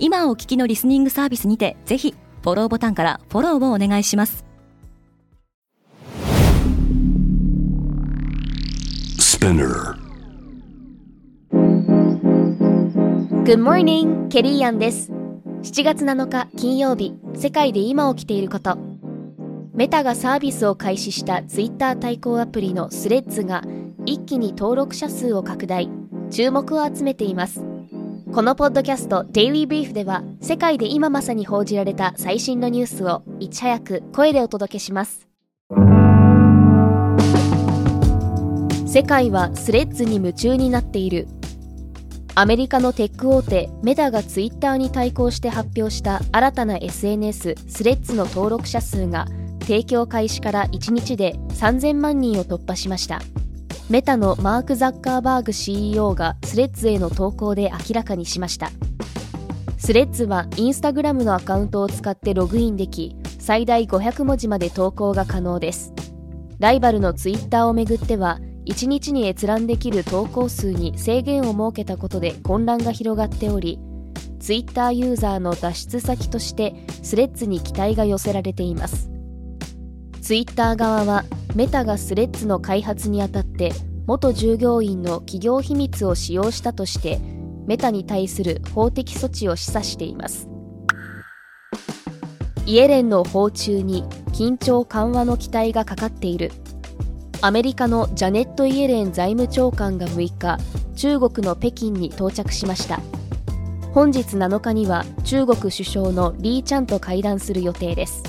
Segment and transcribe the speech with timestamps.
[0.00, 4.44] 今お聞きのリスニングサービスにてぜひフォローボタンからフォローをお願いします。
[13.44, 15.10] Good morning, ケリーアンです。
[15.62, 18.78] 7月7日金曜日世界で今起きていること。
[19.74, 23.62] メタがサービスを開始したツイッター対抗アプリのスレッズが
[24.06, 25.88] 一気に登録者数を拡大。
[26.30, 27.67] 注目を集めています
[28.30, 35.26] このポッドキャスト「デイリー・ブリーフ」では世界で今まさに報じられた最新のニュースをいち早く声でお届けします。
[38.86, 41.26] 世界はスレッズに夢中になっている。
[42.34, 49.26] アメリカのテック大手メタがツイッターに対抗して発表した新たな SNS スレッズの登録者数が
[49.60, 53.20] 提供開始から1日で3000万人を突破しました。
[53.90, 58.70] メタのマーク・ザッカーバーグ CEO がスレッズへの投稿で明らかにしました。
[59.78, 65.94] スレッズはインスタグラムのアカウントを使ってログインでき最大500文字まで投稿が可能です。
[66.58, 73.78] ライバルのツイッターをめぐっては1日に閲覧できる投稿数に制限を設けたことで混乱が広がっており
[74.38, 79.10] ツイッターユーザーの脱出先としてスレッズに期待が寄せられています。
[80.20, 83.72] ツイッター側はメタがスレッズの開発にあたって
[84.06, 87.20] 元従業員の企業秘密を使用したとして
[87.66, 90.48] メタに対する法的措置を示唆しています。
[92.64, 96.52] イエレンの訪中に緊張緩和の期待がかかっている。
[97.40, 100.58] アメリカのジャネット・イエレン財務長官が6日
[100.96, 103.00] 中国の北京に到着しました。
[103.92, 108.22] 本日7日には中国首相のリー・チャンと会談する予定です。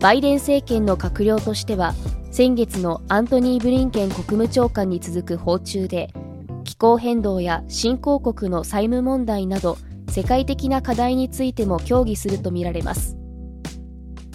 [0.00, 1.92] バイデン政権の閣僚としては
[2.30, 6.10] 先月のアントニー・ブリンケン国務長官に続く訪中で
[6.62, 9.76] 気候変動や新興国の債務問題など
[10.08, 13.16] 世界的な課題についても協議するとみられます。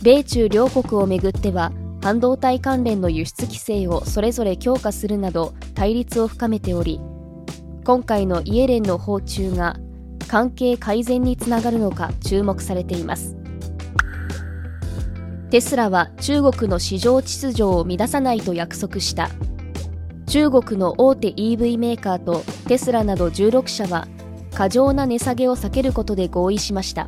[0.01, 6.99] 米中両国をめぐっては半導体関連の輸出規制をそれぞれ強化するなど対立を深めており
[7.85, 9.77] 今回のイエレンの訪中が
[10.27, 13.42] 関係改善につながるのか注目されています。
[15.53, 19.29] テスラは中国の市場秩序を乱さないと約束した。
[20.25, 24.07] 中国の大手 EV メーカーとテスラなど16社は
[24.55, 27.07] 過剰な値下げを避けることで合意しました。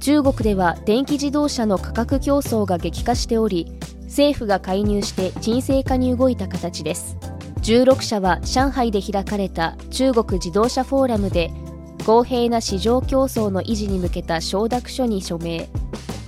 [0.00, 7.16] 中国では電気自動車の価格競争が激化しており政府が介入して沈静化に動いた形です。
[7.62, 11.50] 16社は上海で開かれた中国自動車フォーラムで
[12.04, 15.70] 公平な市場競争の維持に向けた承諾書に署名。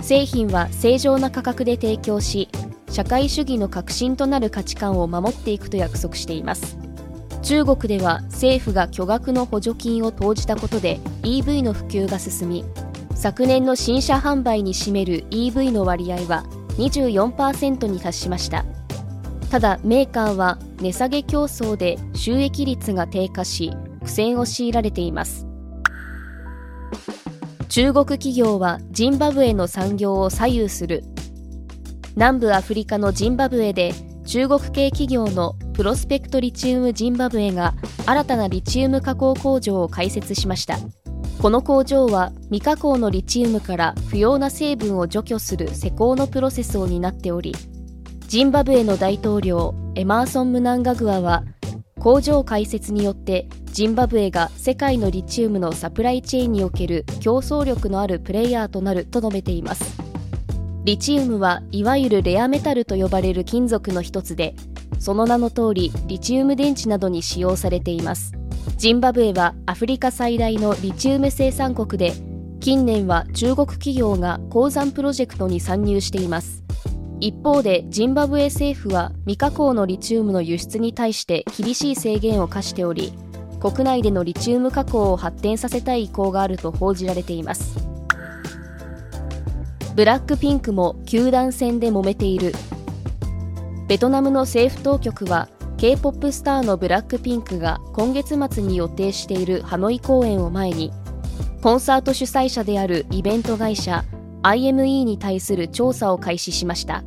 [0.04, 2.50] 製品は正常な価格で提供し
[2.90, 6.76] 社会主義の核心となる価値観を守っていくと約束しています。
[7.40, 12.64] 中国では政府が巨額の補助金を投じたことで EV の普及が進み
[13.14, 16.44] 昨年の新車販売に占める EV の割合は
[16.76, 18.66] 24%に達しました。
[19.50, 23.72] ただメーカーは値下げ競争で収益率が低下し
[24.02, 25.43] 苦戦を強いられています。
[27.74, 31.02] 中国企業はジンバブエの産業を左右する。
[32.14, 33.92] 南部アフリカのジンバブエで
[34.24, 37.74] 中国系企業のプロスペクトリチウムジンバブエが
[38.06, 40.78] 新たなリチウム加工工場を開設しました。
[41.42, 47.56] この工場は未加工のリチウムから不要な成分を除去する施工のプロセスを担っており
[48.28, 51.42] ジンバブエの大統領エマーソン・ムナンガグアは
[52.04, 59.96] 工場開設によってジンバブエが世界のリチウムのサプライチェーンにおける競争力のあるプレイヤーとなると述べています。
[60.84, 64.54] リチウムはいわゆるレアメタルと呼ばれる金属の一つで
[64.98, 68.34] その名の通りリチウム電池などに使用されています。
[68.76, 72.12] ジンバブエはアフリカ最大のリチウム生産国で
[72.60, 76.63] 近年は中国企業が鉱山プロジェクトに参入しています。
[77.24, 83.14] 一方でジンバブエ政府は未加工のリチウムの輸出に対して厳しい制限を課しており
[83.62, 87.78] 国内でのリチウム加工を発展させたい意向があると報じられています。
[89.96, 92.52] ブラックピンクも球団戦で揉めている。
[93.88, 95.48] ベトナムの政府当局は
[95.78, 100.92] K-POP スターのブラックピンクが今月末に予定しているハノイ公演を前に
[101.62, 104.04] コンサート主催者であるイベント会社
[104.42, 107.02] IME に対する調査を開始しました。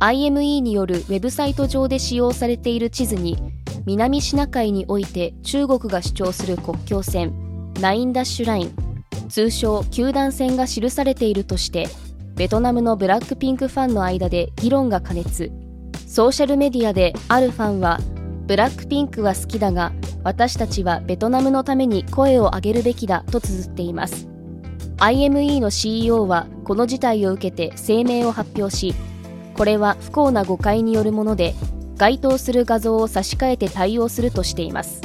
[0.00, 3.36] IME によるウェブサイト上で使用されている地図に
[3.84, 8.74] 南シナ海において中国が主張する国境線ナインダッシュライン
[9.28, 11.88] 通称九段線が記されているとして
[12.34, 15.50] ベトナムのブラックピンクファンの間で議論が過熱。
[16.06, 17.98] ソーシャルメディアであるファンは
[18.46, 19.92] ブラックピンクは好きだが
[20.22, 24.28] 私たちはベトナムのために声を上げるべきだと綴っています。
[24.98, 28.94] IME の CEO はこの事態を受けて声明を発表し
[29.58, 31.54] これは不幸な誤解によるもので
[31.96, 35.02] 該当する画像を差し替えて対応するとしています。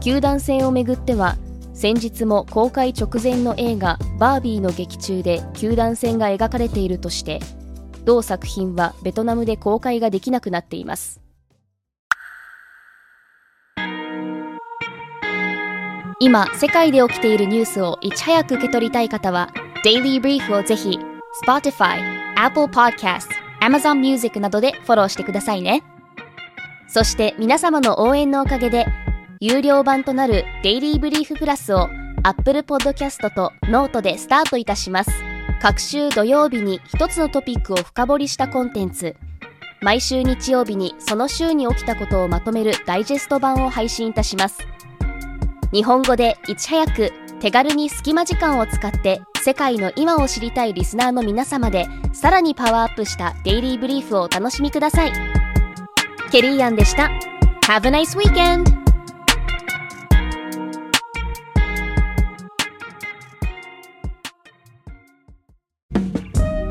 [0.00, 1.36] 球団戦をめぐっては
[1.74, 7.38] 先日も公開直前の映画「バービー」の劇中で球団戦が描かれているとして
[8.04, 11.20] 同作品はベトナムで公開ができなくなっています。
[16.20, 19.50] 今世界で起きているニュースをいち早く受け取りたい方は
[19.84, 20.98] Daily Brief をぜひ
[21.46, 22.00] Spotify、
[22.34, 23.28] Apple Podcast、
[23.60, 25.82] Amazon Music などでフォローしてくださいね。
[26.88, 28.86] そして皆様の応援のおかげで
[29.40, 31.88] 有料版となる Daily Brief プラスを
[32.22, 35.10] Apple Podcast と Note でスタートいたします。
[35.60, 39.16] 各週土曜日に一つのトピックを深掘りしたコンテンツ。
[39.80, 44.58] 毎週日曜日にその週に起きたことをまとめるダイジェスト版を配信いたします。
[45.72, 55.12] 日本語でいち早く手軽に隙間時間を使って世界の今を知りたいリスナーの皆様でさらにパワーアップしたデイリーブリーフをお楽しみください。
[56.30, 57.10] ケリーアンでした。
[57.62, 58.64] Have a nice weekend!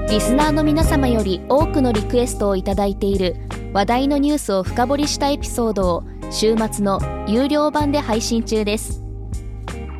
[0.10, 3.36] リスナーの皆様より多くのリクエストをいただいている
[3.74, 9.06] 話題のニュースを深掘りしたエピソードを週末の有料版で配信中です。